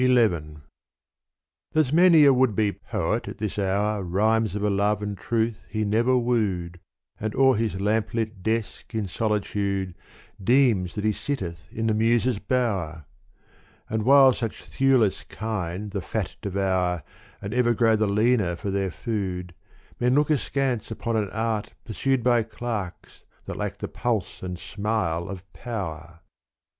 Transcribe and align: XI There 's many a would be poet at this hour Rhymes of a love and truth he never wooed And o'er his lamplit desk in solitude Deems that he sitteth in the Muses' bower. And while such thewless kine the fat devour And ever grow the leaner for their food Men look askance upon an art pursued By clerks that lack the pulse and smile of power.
XI 0.03 0.07
There 0.15 0.57
's 1.83 1.93
many 1.93 2.25
a 2.25 2.33
would 2.33 2.55
be 2.55 2.71
poet 2.71 3.27
at 3.27 3.37
this 3.37 3.59
hour 3.59 4.01
Rhymes 4.01 4.55
of 4.55 4.63
a 4.63 4.69
love 4.71 5.03
and 5.03 5.15
truth 5.15 5.63
he 5.69 5.85
never 5.85 6.17
wooed 6.17 6.79
And 7.19 7.35
o'er 7.35 7.55
his 7.55 7.79
lamplit 7.79 8.41
desk 8.41 8.95
in 8.95 9.07
solitude 9.07 9.93
Deems 10.43 10.95
that 10.95 11.03
he 11.03 11.11
sitteth 11.11 11.71
in 11.71 11.85
the 11.85 11.93
Muses' 11.93 12.39
bower. 12.39 13.05
And 13.91 14.01
while 14.01 14.33
such 14.33 14.63
thewless 14.63 15.21
kine 15.23 15.89
the 15.91 16.01
fat 16.01 16.35
devour 16.41 17.03
And 17.39 17.53
ever 17.53 17.75
grow 17.75 17.95
the 17.95 18.07
leaner 18.07 18.55
for 18.55 18.71
their 18.71 18.89
food 18.89 19.53
Men 19.99 20.15
look 20.15 20.31
askance 20.31 20.89
upon 20.89 21.15
an 21.15 21.29
art 21.29 21.75
pursued 21.85 22.23
By 22.23 22.41
clerks 22.41 23.23
that 23.45 23.55
lack 23.55 23.77
the 23.77 23.87
pulse 23.87 24.41
and 24.41 24.57
smile 24.57 25.29
of 25.29 25.45
power. 25.53 26.21